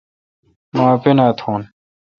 مہ 0.75 0.83
اپینا 0.95 1.27
تھون۔ 1.39 1.61